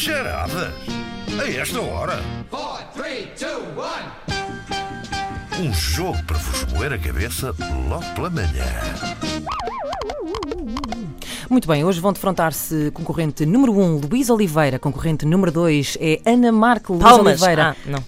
[0.00, 0.72] Charadas?
[1.38, 2.22] A esta hora?
[2.50, 4.08] four, three, two, one.
[5.60, 7.54] Um jogo para vos moer a cabeça
[7.86, 8.64] logo pela manhã.
[11.50, 16.22] Muito bem, hoje vão defrontar-se concorrente número 1, um, Luís Oliveira, concorrente número 2 é
[16.24, 17.42] Ana Marco Luís Palmas.
[17.42, 17.76] Oliveira.
[17.76, 18.02] Ah, não.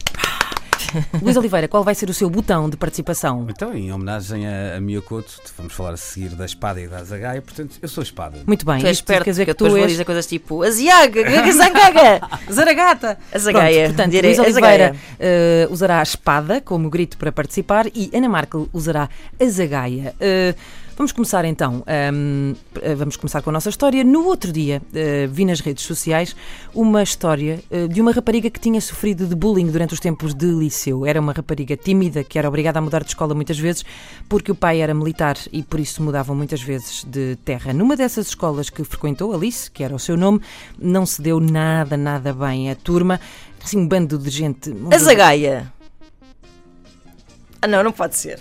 [1.21, 3.47] Luís Oliveira, qual vai ser o seu botão de participação?
[3.49, 7.41] Então, em homenagem a, a Miyakoto, vamos falar a seguir da espada e da azagaia,
[7.43, 8.39] portanto, eu sou espada.
[8.47, 10.63] Muito bem, Tu és isto esperto, quer dizer que tu vou és dizer coisas tipo
[10.63, 12.29] Aziaga, Gagazagaga.
[12.51, 13.19] Zaragata.
[13.33, 13.85] A zagaia.
[13.85, 18.29] Pronto, portanto, Direi Luís Oliveira eh, usará a espada como grito para participar e Ana
[18.29, 19.09] Markel usará
[19.41, 20.15] a zagaia.
[20.21, 20.55] Eh,
[21.03, 21.83] vamos começar então.
[21.85, 24.05] ahm, eh, vamos começar com a nossa história.
[24.05, 26.37] No outro dia, eh, vi nas redes sociais
[26.73, 30.47] uma história eh, de uma rapariga que tinha sofrido de bullying durante os tempos de
[30.47, 31.05] liceu.
[31.05, 33.85] Era uma rapariga tímida que era obrigada a mudar de escola muitas vezes
[34.29, 37.73] porque o pai era militar e por isso mudavam muitas vezes de terra.
[37.73, 40.41] Numa dessas escolas que frequentou, Alice, que era o seu nome,
[40.79, 42.71] não se deu nada, nada bem.
[42.71, 43.21] A turma,
[43.61, 44.71] assim, um bando de gente.
[44.71, 45.73] um Azagaia.
[47.61, 48.41] Ah, não, não pode ser.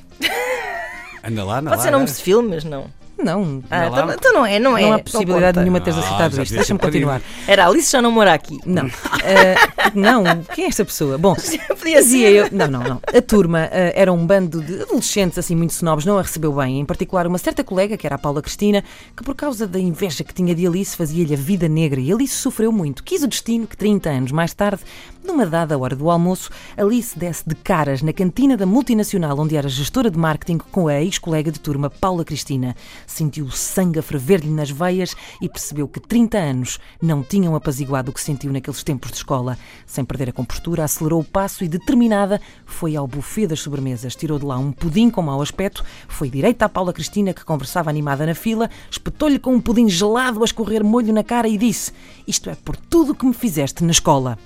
[1.24, 1.84] Anda lá, anda Pode lá.
[1.86, 2.86] ser nomes de filmes, não.
[3.24, 4.02] Não, Ah, Não lá.
[4.04, 4.82] então, então não é, não é.
[4.82, 5.62] não há possibilidade conta.
[5.62, 6.54] nenhuma de teres Ah, acertado já isto.
[6.56, 7.22] Deixa-me continuar.
[7.48, 8.58] Era a Alice já não mora aqui.
[8.66, 8.86] Não.
[8.88, 10.24] Ah, não,
[10.56, 11.18] quem é esta pessoa?
[11.18, 11.36] Bom,
[11.80, 12.36] Podia dizia ser.
[12.36, 12.50] eu.
[12.52, 13.02] Não, não, não.
[13.16, 16.80] A turma ah, era um bando de adolescentes assim muito snobs, não a recebeu bem.
[16.80, 18.84] Em particular, uma certa colega, que era a Paula Cristina,
[19.16, 22.34] que por causa da inveja que tinha de Alice fazia-lhe a vida negra e Alice
[22.36, 23.04] sofreu muito.
[23.04, 24.82] Quis o destino que 30 anos mais tarde,
[25.24, 29.70] numa dada hora do almoço, Alice desce de caras na cantina da multinacional onde era
[29.70, 32.76] gestora de marketing com a ex-colega de turma Paula Cristina.
[33.12, 38.10] Sentiu o sangue a ferver-lhe nas veias e percebeu que 30 anos não tinham apaziguado
[38.10, 39.58] o que sentiu naqueles tempos de escola.
[39.86, 44.16] Sem perder a compostura, acelerou o passo e, determinada, foi ao buffet das sobremesas.
[44.16, 47.90] Tirou de lá um pudim com mau aspecto, foi direito à Paula Cristina, que conversava
[47.90, 51.92] animada na fila, espetou-lhe com um pudim gelado a escorrer molho na cara e disse:
[52.26, 54.40] Isto é por tudo o que me fizeste na escola.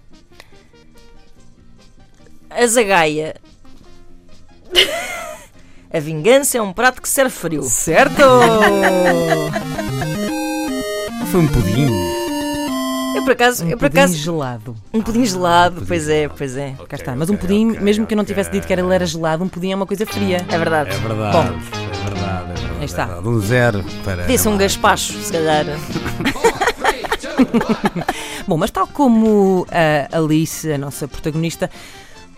[2.50, 3.36] Azagaia.
[5.96, 7.64] A vingança é um prato que serve frio.
[7.64, 8.22] Certo!
[11.32, 11.88] Foi um pudim.
[13.16, 14.76] Eu por acaso, Um eu por pudim acaso, gelado.
[14.94, 16.74] um pudim gelado, pois é, pois é.
[16.90, 17.16] Cá está.
[17.16, 19.72] Mas um pudim, mesmo que eu não tivesse dito que ele era gelado, um pudim
[19.72, 20.46] é uma coisa fria.
[20.50, 20.90] É verdade.
[20.94, 21.32] É verdade.
[21.32, 21.44] Bom.
[21.44, 21.46] é
[22.10, 22.62] verdade, é verdade.
[22.80, 23.04] Aí está.
[23.04, 23.28] é verdade.
[23.30, 24.24] Um zero para.
[24.24, 25.66] Disse um gaspacho, se calhar.
[28.46, 31.70] Bom, mas tal como a Alice, a nossa protagonista,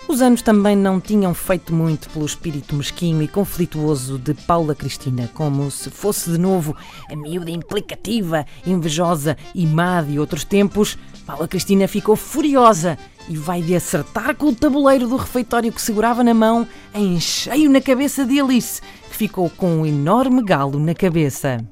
[0.07, 5.29] os anos também não tinham feito muito pelo espírito mesquinho e conflituoso de Paula Cristina,
[5.33, 6.75] como se fosse de novo
[7.11, 10.97] a miúda implicativa, invejosa e má de outros tempos.
[11.25, 12.97] Paula Cristina ficou furiosa
[13.27, 17.69] e vai de acertar com o tabuleiro do refeitório que segurava na mão em cheio
[17.69, 21.63] na cabeça de Alice, que ficou com um enorme galo na cabeça.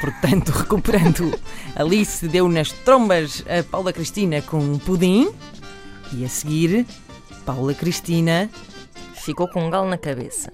[0.00, 1.32] Portanto, recuperando,
[1.74, 5.30] Alice deu nas trombas a Paula Cristina com um pudim
[6.18, 6.86] e a seguir,
[7.44, 8.48] Paula Cristina.
[9.14, 10.52] Ficou com um galo na cabeça.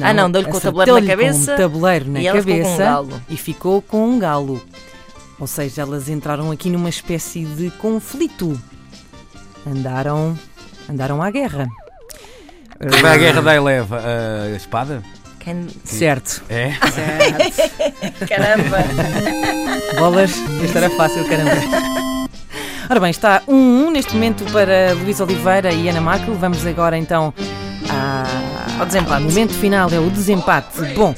[0.00, 2.54] Ah, não, deu-lhe com o tabuleiro na cabeça Com um tabuleiro na e ela ficou
[2.54, 3.22] com um cabeça galo.
[3.28, 4.62] e ficou com um galo.
[5.38, 8.60] Ou seja, elas entraram aqui numa espécie de conflito.
[9.66, 10.36] Andaram,
[10.90, 11.66] andaram à guerra.
[13.00, 14.00] Vai à guerra da eleva.
[14.44, 15.02] A espada?
[15.40, 16.42] Quem- Certo.
[16.48, 16.72] É?
[18.26, 18.78] Caramba!
[19.98, 20.30] Bolas,
[20.64, 22.05] isto era fácil, caramba.
[22.88, 26.32] Ora bem, está 1-1 um, um neste momento para Luís Oliveira e Ana Marco.
[26.34, 27.34] Vamos agora então
[27.90, 29.22] à- Ao desempate.
[29.22, 30.80] O momento final é o desempate.
[30.94, 31.14] Bom,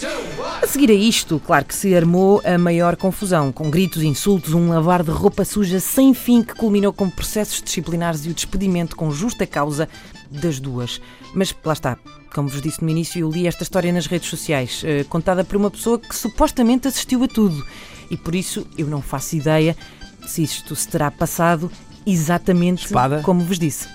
[0.63, 4.69] a seguir a isto, claro que se armou a maior confusão, com gritos, insultos, um
[4.71, 9.11] lavar de roupa suja sem fim que culminou com processos disciplinares e o despedimento com
[9.11, 9.89] justa causa
[10.31, 11.01] das duas.
[11.35, 11.99] Mas lá está,
[12.35, 15.57] como vos disse no início, eu li esta história nas redes sociais, eh, contada por
[15.57, 17.65] uma pessoa que supostamente assistiu a tudo.
[18.11, 19.77] E por isso eu não faço ideia
[20.29, 21.71] se isto se terá passado
[22.07, 23.23] exatamente Espada?
[23.23, 23.89] como vos disse.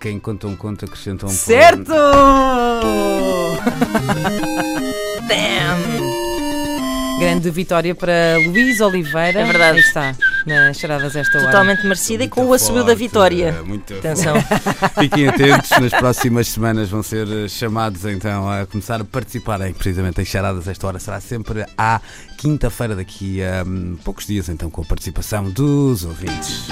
[0.00, 1.30] Quem conta um conto acrescenta um.
[1.30, 1.92] Certo!
[5.26, 7.18] Damn!
[7.18, 9.40] Grande vitória para Luís Oliveira.
[9.40, 9.78] É verdade.
[9.78, 10.14] Aí está,
[10.46, 11.46] nas charadas esta hora.
[11.46, 13.56] Totalmente merecida e com o assobio da vitória.
[13.58, 14.34] é, Muito Atenção.
[14.98, 19.72] Fiquem atentos, nas próximas semanas vão ser eh, chamados então a começar a participar em,
[19.72, 20.68] precisamente em charadas.
[20.68, 22.00] Esta hora será sempre à
[22.36, 26.66] quinta-feira, daqui a hum, poucos dias, então, com a participação dos ouvintes.